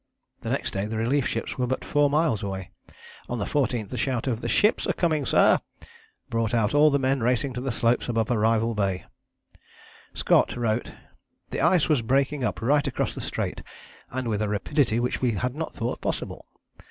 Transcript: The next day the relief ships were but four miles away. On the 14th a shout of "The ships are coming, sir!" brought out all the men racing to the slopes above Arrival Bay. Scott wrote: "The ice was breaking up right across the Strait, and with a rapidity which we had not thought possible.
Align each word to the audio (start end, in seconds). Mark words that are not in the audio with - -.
The 0.41 0.49
next 0.49 0.71
day 0.71 0.87
the 0.87 0.97
relief 0.97 1.27
ships 1.27 1.59
were 1.59 1.67
but 1.67 1.85
four 1.85 2.09
miles 2.09 2.41
away. 2.41 2.71
On 3.29 3.37
the 3.37 3.45
14th 3.45 3.93
a 3.93 3.97
shout 3.97 4.25
of 4.25 4.41
"The 4.41 4.49
ships 4.49 4.87
are 4.87 4.93
coming, 4.93 5.27
sir!" 5.27 5.59
brought 6.27 6.55
out 6.55 6.73
all 6.73 6.89
the 6.89 6.97
men 6.97 7.19
racing 7.21 7.53
to 7.53 7.61
the 7.61 7.71
slopes 7.71 8.09
above 8.09 8.31
Arrival 8.31 8.73
Bay. 8.73 9.05
Scott 10.15 10.55
wrote: 10.57 10.91
"The 11.51 11.61
ice 11.61 11.87
was 11.87 12.01
breaking 12.01 12.43
up 12.43 12.63
right 12.63 12.87
across 12.87 13.13
the 13.13 13.21
Strait, 13.21 13.61
and 14.09 14.27
with 14.27 14.41
a 14.41 14.49
rapidity 14.49 14.99
which 14.99 15.21
we 15.21 15.33
had 15.33 15.53
not 15.53 15.71
thought 15.75 16.01
possible. 16.01 16.47